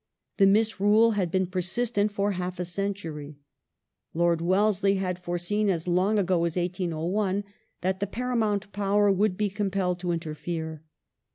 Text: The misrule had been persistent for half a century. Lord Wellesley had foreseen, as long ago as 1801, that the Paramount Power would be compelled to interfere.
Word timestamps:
The 0.37 0.47
misrule 0.47 1.11
had 1.11 1.29
been 1.29 1.45
persistent 1.45 2.09
for 2.09 2.31
half 2.31 2.59
a 2.59 2.65
century. 2.65 3.37
Lord 4.15 4.41
Wellesley 4.41 4.95
had 4.95 5.19
foreseen, 5.19 5.69
as 5.69 5.87
long 5.87 6.17
ago 6.17 6.43
as 6.45 6.55
1801, 6.55 7.43
that 7.81 7.99
the 7.99 8.07
Paramount 8.07 8.71
Power 8.71 9.11
would 9.11 9.37
be 9.37 9.51
compelled 9.51 9.99
to 9.99 10.11
interfere. 10.11 10.81